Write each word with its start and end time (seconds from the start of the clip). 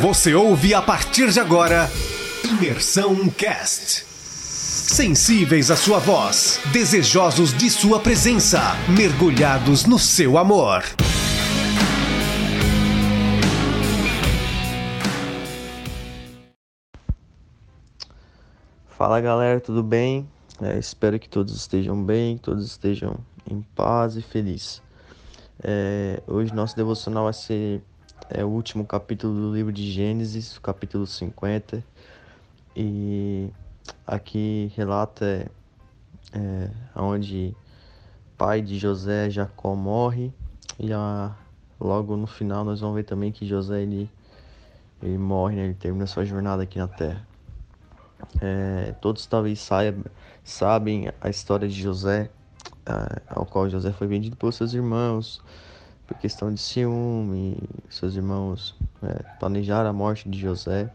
Você 0.00 0.34
ouve 0.34 0.74
a 0.74 0.82
partir 0.82 1.30
de 1.30 1.40
agora 1.40 1.88
Imersão 2.44 3.30
Cast. 3.30 4.04
Sensíveis 4.04 5.70
à 5.70 5.76
sua 5.76 5.98
voz, 5.98 6.60
desejosos 6.70 7.56
de 7.56 7.70
sua 7.70 7.98
presença, 7.98 8.60
mergulhados 8.94 9.86
no 9.86 9.98
seu 9.98 10.36
amor. 10.36 10.82
Fala 18.88 19.18
galera, 19.22 19.60
tudo 19.60 19.82
bem? 19.82 20.28
É, 20.60 20.78
espero 20.78 21.18
que 21.18 21.28
todos 21.28 21.56
estejam 21.56 22.04
bem, 22.04 22.36
todos 22.36 22.66
estejam 22.66 23.16
em 23.50 23.62
paz 23.74 24.14
e 24.16 24.20
felizes. 24.20 24.82
É, 25.62 26.22
hoje 26.26 26.54
nosso 26.54 26.76
devocional 26.76 27.24
vai 27.24 27.32
ser 27.32 27.80
é, 28.30 28.44
o 28.44 28.48
último 28.48 28.84
capítulo 28.84 29.34
do 29.34 29.54
livro 29.54 29.72
de 29.72 29.90
Gênesis, 29.90 30.58
capítulo 30.58 31.06
50. 31.06 31.82
E 32.74 33.48
aqui 34.06 34.72
relata 34.76 35.50
é, 36.32 36.70
onde 36.94 37.54
pai 38.36 38.60
de 38.60 38.78
José, 38.78 39.30
Jacó, 39.30 39.74
morre. 39.74 40.32
E 40.78 40.92
a, 40.92 41.34
logo 41.80 42.16
no 42.16 42.26
final 42.26 42.64
nós 42.64 42.80
vamos 42.80 42.96
ver 42.96 43.04
também 43.04 43.30
que 43.30 43.46
José 43.46 43.82
ele, 43.82 44.10
ele 45.02 45.18
morre, 45.18 45.56
né? 45.56 45.64
ele 45.64 45.74
termina 45.74 46.06
sua 46.06 46.24
jornada 46.24 46.62
aqui 46.62 46.78
na 46.78 46.88
terra. 46.88 47.26
É, 48.40 48.94
todos 49.00 49.26
talvez 49.26 49.60
saibam, 49.60 50.04
sabem 50.42 51.10
a 51.20 51.28
história 51.28 51.68
de 51.68 51.80
José, 51.80 52.30
ao 53.28 53.44
qual 53.44 53.68
José 53.68 53.92
foi 53.92 54.06
vendido 54.06 54.36
pelos 54.36 54.56
seus 54.56 54.72
irmãos 54.72 55.42
por 56.06 56.16
questão 56.18 56.52
de 56.52 56.60
ciúme. 56.60 57.58
Seus 57.90 58.14
irmãos 58.14 58.74
é, 59.02 59.22
planejaram 59.38 59.90
a 59.90 59.92
morte 59.92 60.28
de 60.28 60.38
José. 60.38 60.90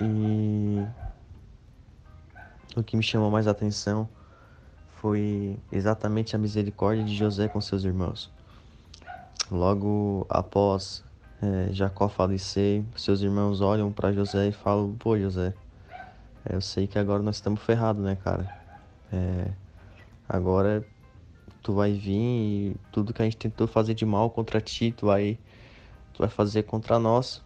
E 0.00 0.84
o 2.76 2.82
que 2.82 2.96
me 2.96 3.02
chamou 3.02 3.30
mais 3.30 3.46
atenção 3.46 4.08
foi 4.96 5.58
exatamente 5.70 6.36
a 6.36 6.38
misericórdia 6.38 7.04
de 7.04 7.14
José 7.14 7.48
com 7.48 7.60
seus 7.60 7.84
irmãos. 7.84 8.30
Logo 9.50 10.26
após 10.30 11.04
é, 11.42 11.72
Jacó 11.72 12.08
falecer, 12.08 12.84
seus 12.96 13.20
irmãos 13.20 13.60
olham 13.60 13.92
para 13.92 14.12
José 14.12 14.48
e 14.48 14.52
falam: 14.52 14.94
Pô, 14.94 15.18
José, 15.18 15.52
é, 16.44 16.54
eu 16.54 16.60
sei 16.60 16.86
que 16.86 16.98
agora 16.98 17.22
nós 17.22 17.36
estamos 17.36 17.60
ferrados, 17.60 18.02
né, 18.02 18.16
cara? 18.16 18.48
É, 19.12 19.50
agora 20.28 20.86
tu 21.62 21.72
vai 21.72 21.92
vir 21.92 22.12
e 22.12 22.76
tudo 22.90 23.12
que 23.12 23.22
a 23.22 23.24
gente 23.24 23.36
tentou 23.36 23.66
fazer 23.66 23.94
de 23.94 24.04
mal 24.04 24.30
contra 24.30 24.60
ti, 24.60 24.92
tu 24.96 25.06
vai, 25.06 25.38
tu 26.14 26.20
vai 26.20 26.28
fazer 26.28 26.64
contra 26.64 26.98
nós. 26.98 27.42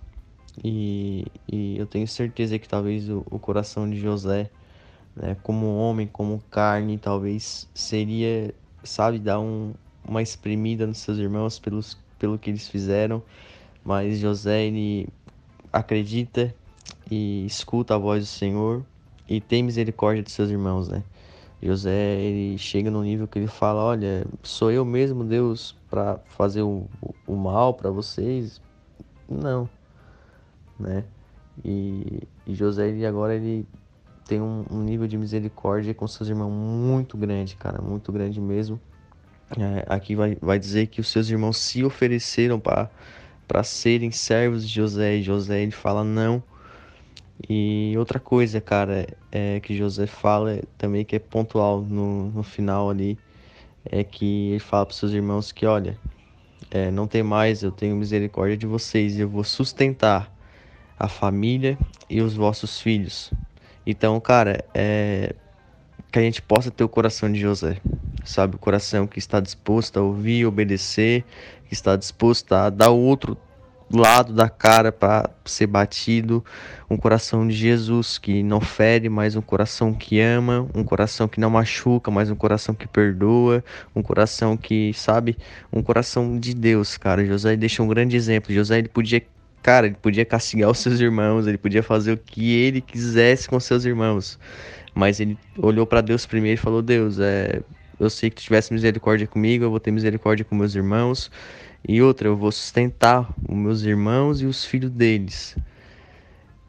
E, 0.64 1.26
e 1.50 1.78
eu 1.78 1.86
tenho 1.86 2.08
certeza 2.08 2.58
que 2.58 2.68
talvez 2.68 3.08
o, 3.08 3.24
o 3.30 3.38
coração 3.38 3.88
de 3.88 4.00
José, 4.00 4.50
né, 5.14 5.36
como 5.42 5.76
homem, 5.76 6.06
como 6.06 6.42
carne, 6.50 6.98
talvez 6.98 7.68
seria, 7.74 8.54
sabe, 8.82 9.18
dar 9.18 9.38
um, 9.40 9.74
uma 10.06 10.22
espremida 10.22 10.86
nos 10.86 10.98
seus 10.98 11.18
irmãos 11.18 11.58
pelos, 11.58 11.98
pelo 12.18 12.38
que 12.38 12.50
eles 12.50 12.68
fizeram 12.68 13.22
mas 13.86 14.18
José 14.18 14.64
ele 14.64 15.08
acredita 15.72 16.52
e 17.08 17.46
escuta 17.46 17.94
a 17.94 17.98
voz 17.98 18.24
do 18.24 18.26
Senhor 18.26 18.84
e 19.28 19.40
tem 19.40 19.62
misericórdia 19.62 20.24
de 20.24 20.30
seus 20.32 20.50
irmãos, 20.50 20.88
né? 20.88 21.04
José 21.62 22.20
ele 22.20 22.58
chega 22.58 22.90
no 22.90 23.02
nível 23.02 23.26
que 23.26 23.38
ele 23.38 23.46
fala, 23.46 23.82
olha, 23.82 24.26
sou 24.42 24.70
eu 24.70 24.84
mesmo 24.84 25.24
Deus 25.24 25.74
para 25.88 26.18
fazer 26.36 26.62
o, 26.62 26.86
o 27.26 27.34
mal 27.34 27.74
para 27.74 27.90
vocês? 27.90 28.60
Não, 29.28 29.68
né? 30.78 31.04
E, 31.64 32.22
e, 32.46 32.54
José 32.54 32.88
ele 32.88 33.06
agora 33.06 33.34
ele 33.34 33.66
tem 34.26 34.40
um, 34.40 34.64
um, 34.70 34.82
nível 34.82 35.06
de 35.06 35.16
misericórdia 35.16 35.94
com 35.94 36.06
seus 36.06 36.28
irmãos 36.28 36.50
muito 36.50 37.16
grande, 37.16 37.56
cara, 37.56 37.80
muito 37.80 38.12
grande 38.12 38.40
mesmo. 38.40 38.78
É, 39.58 39.84
aqui 39.88 40.14
vai, 40.14 40.36
vai 40.40 40.58
dizer 40.58 40.88
que 40.88 41.00
os 41.00 41.08
seus 41.08 41.30
irmãos 41.30 41.56
se 41.56 41.82
ofereceram 41.84 42.60
para 42.60 43.64
serem 43.64 44.10
servos 44.10 44.68
de 44.68 44.74
José. 44.74 45.16
E 45.16 45.22
José 45.22 45.62
ele 45.62 45.70
fala 45.70 46.04
não. 46.04 46.42
E 47.48 47.94
outra 47.98 48.18
coisa, 48.18 48.60
cara, 48.60 49.06
é 49.30 49.60
que 49.60 49.76
José 49.76 50.06
fala 50.06 50.60
também 50.78 51.04
que 51.04 51.16
é 51.16 51.18
pontual 51.18 51.82
no, 51.82 52.30
no 52.30 52.42
final 52.42 52.88
ali, 52.88 53.18
é 53.84 54.02
que 54.02 54.50
ele 54.50 54.58
fala 54.58 54.86
para 54.86 54.94
seus 54.94 55.12
irmãos 55.12 55.52
que, 55.52 55.66
olha, 55.66 55.98
é, 56.70 56.90
não 56.90 57.06
tem 57.06 57.22
mais, 57.22 57.62
eu 57.62 57.70
tenho 57.70 57.94
misericórdia 57.96 58.56
de 58.56 58.66
vocês, 58.66 59.18
eu 59.18 59.28
vou 59.28 59.44
sustentar 59.44 60.32
a 60.98 61.08
família 61.08 61.78
e 62.08 62.20
os 62.20 62.34
vossos 62.34 62.80
filhos. 62.80 63.30
Então, 63.86 64.18
cara, 64.18 64.64
é 64.74 65.34
que 66.16 66.20
a 66.20 66.22
gente 66.22 66.40
possa 66.40 66.70
ter 66.70 66.82
o 66.82 66.88
coração 66.88 67.30
de 67.30 67.38
José, 67.38 67.76
sabe? 68.24 68.56
O 68.56 68.58
coração 68.58 69.06
que 69.06 69.18
está 69.18 69.38
disposto 69.38 69.98
a 69.98 70.02
ouvir, 70.02 70.46
obedecer, 70.46 71.24
que 71.66 71.74
está 71.74 71.94
disposto 71.94 72.54
a 72.54 72.70
dar 72.70 72.90
o 72.90 72.98
outro 72.98 73.36
lado 73.92 74.32
da 74.32 74.48
cara 74.48 74.90
para 74.90 75.30
ser 75.44 75.66
batido, 75.66 76.44
um 76.90 76.96
coração 76.96 77.46
de 77.46 77.54
Jesus 77.54 78.18
que 78.18 78.42
não 78.42 78.60
fere, 78.60 79.08
mas 79.08 79.36
um 79.36 79.40
coração 79.40 79.94
que 79.94 80.20
ama, 80.20 80.68
um 80.74 80.82
coração 80.82 81.28
que 81.28 81.40
não 81.40 81.50
machuca, 81.50 82.10
mas 82.10 82.30
um 82.30 82.34
coração 82.34 82.74
que 82.74 82.86
perdoa, 82.86 83.62
um 83.94 84.02
coração 84.02 84.56
que, 84.56 84.92
sabe, 84.94 85.36
um 85.72 85.82
coração 85.82 86.38
de 86.38 86.54
Deus, 86.54 86.96
cara. 86.96 87.24
José 87.24 87.56
deixa 87.56 87.82
um 87.82 87.88
grande 87.88 88.16
exemplo. 88.16 88.52
José 88.52 88.78
ele 88.78 88.88
podia, 88.88 89.22
cara, 89.62 89.86
ele 89.86 89.96
podia 89.96 90.24
castigar 90.24 90.70
os 90.70 90.78
seus 90.78 91.00
irmãos, 91.00 91.46
ele 91.46 91.58
podia 91.58 91.82
fazer 91.82 92.12
o 92.12 92.18
que 92.18 92.54
ele 92.54 92.80
quisesse 92.80 93.48
com 93.48 93.58
seus 93.60 93.84
irmãos. 93.84 94.38
Mas 94.94 95.20
ele 95.20 95.38
olhou 95.58 95.86
para 95.86 96.00
Deus 96.00 96.24
primeiro 96.24 96.58
e 96.58 96.62
falou: 96.62 96.80
"Deus, 96.80 97.18
é, 97.20 97.60
eu 97.98 98.10
sei 98.10 98.30
que 98.30 98.36
tu 98.36 98.42
tivesse 98.42 98.72
misericórdia 98.72 99.26
comigo, 99.26 99.64
eu 99.64 99.70
vou 99.70 99.80
ter 99.80 99.90
misericórdia 99.90 100.44
com 100.44 100.54
meus 100.54 100.74
irmãos. 100.74 101.30
E 101.88 102.02
outra, 102.02 102.28
eu 102.28 102.36
vou 102.36 102.50
sustentar 102.50 103.32
os 103.48 103.56
meus 103.56 103.82
irmãos 103.82 104.42
e 104.42 104.46
os 104.46 104.64
filhos 104.64 104.90
deles. 104.90 105.56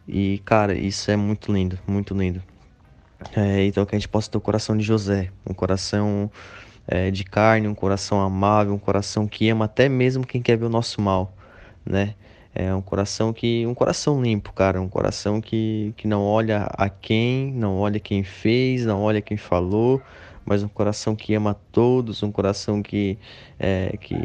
E, 0.07 0.39
cara, 0.45 0.73
isso 0.73 1.11
é 1.11 1.15
muito 1.15 1.51
lindo, 1.51 1.77
muito 1.87 2.13
lindo. 2.13 2.41
É, 3.35 3.65
então 3.65 3.85
que 3.85 3.95
a 3.95 3.99
gente 3.99 4.07
possa 4.07 4.29
ter 4.29 4.37
o 4.37 4.41
coração 4.41 4.77
de 4.77 4.83
José, 4.83 5.31
um 5.45 5.53
coração 5.53 6.31
é, 6.87 7.11
de 7.11 7.23
carne, 7.23 7.67
um 7.67 7.75
coração 7.75 8.21
amável, 8.21 8.73
um 8.73 8.79
coração 8.79 9.27
que 9.27 9.49
ama 9.49 9.65
até 9.65 9.89
mesmo 9.89 10.25
quem 10.25 10.41
quer 10.41 10.55
ver 10.55 10.65
o 10.65 10.69
nosso 10.69 11.01
mal, 11.01 11.33
né? 11.85 12.13
É 12.59 12.73
um 12.73 12.81
coração 12.81 13.31
que. 13.31 13.67
um 13.67 13.73
coração 13.75 14.19
limpo, 14.19 14.51
cara. 14.51 14.81
Um 14.81 14.89
coração 14.89 15.39
que, 15.39 15.93
que 15.95 16.07
não 16.07 16.23
olha 16.23 16.67
a 16.75 16.89
quem, 16.89 17.51
não 17.53 17.77
olha 17.77 17.99
quem 17.99 18.23
fez, 18.23 18.83
não 18.83 19.01
olha 19.01 19.21
quem 19.21 19.37
falou, 19.37 20.01
mas 20.47 20.63
um 20.63 20.67
coração 20.69 21.13
que 21.13 21.35
ama 21.35 21.53
todos, 21.73 22.23
um 22.23 22.31
coração 22.31 22.81
que, 22.81 23.17
é, 23.59 23.97
que, 23.97 24.15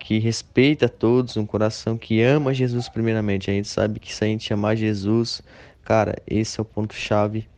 que 0.00 0.18
respeita 0.18 0.88
todos, 0.88 1.36
um 1.36 1.46
coração 1.46 1.96
que 1.96 2.20
ama 2.20 2.52
Jesus 2.52 2.88
primeiramente. 2.88 3.48
A 3.48 3.54
gente 3.54 3.68
sabe 3.68 4.00
que 4.00 4.12
se 4.12 4.24
a 4.24 4.26
gente 4.26 4.52
amar 4.52 4.76
Jesus, 4.76 5.40
cara, 5.84 6.16
esse 6.26 6.58
é 6.58 6.62
o 6.62 6.64
ponto-chave 6.64 7.48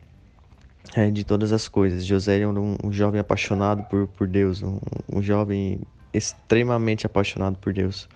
é, 0.95 1.09
de 1.09 1.23
todas 1.23 1.51
as 1.51 1.67
coisas. 1.67 2.05
José 2.05 2.39
é 2.41 2.47
um, 2.47 2.77
um 2.83 2.93
jovem 2.93 3.19
apaixonado 3.19 3.81
por, 3.85 4.07
por 4.09 4.27
Deus, 4.27 4.61
um, 4.61 4.77
um 5.11 5.19
jovem 5.19 5.79
extremamente 6.13 7.07
apaixonado 7.07 7.57
por 7.57 7.73
Deus. 7.73 8.07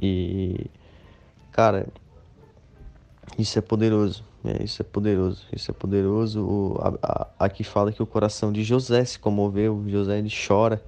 E, 0.00 0.66
cara, 1.52 1.86
isso 3.38 3.58
é 3.58 3.62
poderoso. 3.62 4.24
É, 4.44 4.64
isso 4.64 4.80
é 4.80 4.84
poderoso, 4.84 5.46
isso 5.52 5.70
é 5.70 5.74
poderoso. 5.74 6.42
O, 6.42 6.78
a, 6.80 6.94
a, 7.02 7.44
aqui 7.46 7.62
fala 7.62 7.92
que 7.92 8.02
o 8.02 8.06
coração 8.06 8.50
de 8.50 8.64
José 8.64 9.04
se 9.04 9.18
comoveu, 9.18 9.84
José 9.86 10.18
ele 10.18 10.30
chora. 10.30 10.82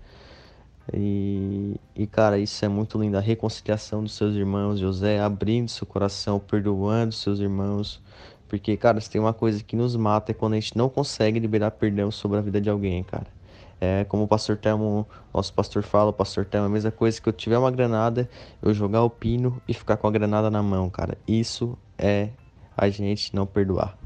E, 0.93 1.77
e 1.95 2.07
cara, 2.07 2.39
isso 2.39 2.65
é 2.65 2.69
muito 2.69 2.99
lindo. 2.99 3.17
A 3.17 3.21
reconciliação 3.21 4.03
dos 4.03 4.15
seus 4.15 4.35
irmãos, 4.35 4.79
José 4.79 5.21
abrindo 5.21 5.69
seu 5.69 5.87
coração, 5.87 6.41
perdoando 6.41 7.13
seus 7.13 7.41
irmãos. 7.41 8.01
Porque, 8.49 8.77
cara, 8.77 9.01
se 9.01 9.09
tem 9.09 9.21
uma 9.21 9.33
coisa 9.33 9.63
que 9.63 9.77
nos 9.77 9.97
mata 9.97 10.33
é 10.33 10.35
quando 10.35 10.55
a 10.55 10.61
gente 10.61 10.77
não 10.77 10.89
consegue 10.89 11.39
liberar 11.39 11.71
perdão 11.73 12.11
sobre 12.11 12.39
a 12.39 12.41
vida 12.41 12.61
de 12.61 12.69
alguém, 12.69 13.03
cara. 13.03 13.27
É 13.85 14.05
como 14.05 14.23
o 14.23 14.29
pastor 14.29 14.57
Telmo, 14.57 15.05
nosso 15.35 15.53
pastor 15.53 15.83
fala, 15.83 16.11
o 16.11 16.13
pastor 16.13 16.45
Telmo, 16.45 16.67
a 16.67 16.69
mesma 16.69 16.93
coisa 16.93 17.21
que 17.21 17.29
eu 17.29 17.33
tiver 17.33 17.59
uma 17.59 17.69
granada, 17.69 18.31
eu 18.63 18.73
jogar 18.73 19.03
o 19.03 19.11
pino 19.11 19.61
e 19.67 19.75
ficar 19.75 19.97
com 19.97 20.07
a 20.07 20.11
granada 20.13 20.49
na 20.49 20.63
mão, 20.63 20.89
cara. 20.89 21.19
Isso 21.27 21.77
é 21.99 22.29
a 22.77 22.89
gente 22.89 23.35
não 23.35 23.45
perdoar. 23.45 23.99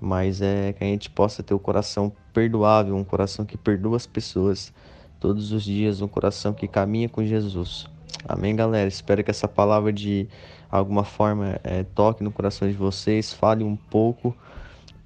Mas 0.00 0.42
é 0.42 0.72
que 0.72 0.82
a 0.82 0.86
gente 0.88 1.08
possa 1.08 1.44
ter 1.44 1.54
o 1.54 1.60
coração 1.60 2.10
perdoável, 2.34 2.96
um 2.96 3.04
coração 3.04 3.44
que 3.44 3.56
perdoa 3.56 3.96
as 3.96 4.04
pessoas 4.04 4.72
todos 5.20 5.52
os 5.52 5.62
dias, 5.62 6.00
um 6.00 6.08
coração 6.08 6.52
que 6.52 6.66
caminha 6.66 7.08
com 7.08 7.24
Jesus. 7.24 7.86
Amém, 8.26 8.56
galera? 8.56 8.88
Espero 8.88 9.22
que 9.22 9.30
essa 9.30 9.46
palavra 9.46 9.92
de 9.92 10.28
alguma 10.68 11.04
forma 11.04 11.60
é, 11.62 11.84
toque 11.84 12.24
no 12.24 12.32
coração 12.32 12.66
de 12.68 12.74
vocês, 12.74 13.32
fale 13.32 13.62
um 13.62 13.76
pouco 13.76 14.36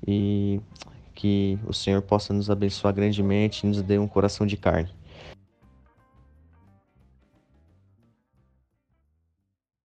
e 0.08 0.62
que 1.14 1.58
o 1.66 1.72
Senhor 1.72 2.02
possa 2.02 2.32
nos 2.32 2.50
abençoar 2.50 2.94
grandemente 2.94 3.64
e 3.64 3.68
nos 3.68 3.82
dê 3.82 3.98
um 3.98 4.08
coração 4.08 4.46
de 4.46 4.56
carne. 4.56 4.90